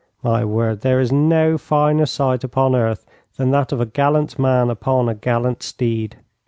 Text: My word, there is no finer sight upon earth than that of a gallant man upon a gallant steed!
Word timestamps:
My 0.23 0.43
word, 0.43 0.81
there 0.81 0.99
is 0.99 1.11
no 1.11 1.59
finer 1.59 2.07
sight 2.07 2.43
upon 2.43 2.73
earth 2.75 3.05
than 3.37 3.51
that 3.51 3.71
of 3.71 3.79
a 3.79 3.85
gallant 3.85 4.39
man 4.39 4.71
upon 4.71 5.07
a 5.07 5.13
gallant 5.13 5.61
steed! 5.61 6.17